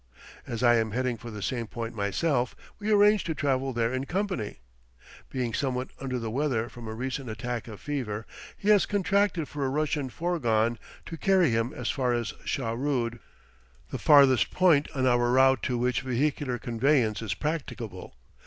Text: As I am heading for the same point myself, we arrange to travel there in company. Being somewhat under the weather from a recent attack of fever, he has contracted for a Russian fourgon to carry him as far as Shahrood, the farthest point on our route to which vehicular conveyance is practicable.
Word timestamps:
As 0.47 0.63
I 0.63 0.77
am 0.77 0.93
heading 0.93 1.15
for 1.15 1.29
the 1.29 1.43
same 1.43 1.67
point 1.67 1.93
myself, 1.93 2.55
we 2.79 2.89
arrange 2.89 3.23
to 3.25 3.35
travel 3.35 3.71
there 3.71 3.93
in 3.93 4.07
company. 4.07 4.61
Being 5.29 5.53
somewhat 5.53 5.89
under 5.99 6.17
the 6.17 6.31
weather 6.31 6.69
from 6.69 6.87
a 6.87 6.93
recent 6.95 7.29
attack 7.29 7.67
of 7.67 7.79
fever, 7.79 8.25
he 8.57 8.69
has 8.69 8.87
contracted 8.87 9.47
for 9.47 9.63
a 9.63 9.69
Russian 9.69 10.09
fourgon 10.09 10.79
to 11.05 11.17
carry 11.17 11.51
him 11.51 11.71
as 11.71 11.91
far 11.91 12.13
as 12.13 12.33
Shahrood, 12.45 13.19
the 13.91 13.99
farthest 13.99 14.49
point 14.49 14.89
on 14.95 15.05
our 15.05 15.29
route 15.33 15.61
to 15.61 15.77
which 15.77 16.01
vehicular 16.01 16.57
conveyance 16.57 17.21
is 17.21 17.35
practicable. 17.35 18.15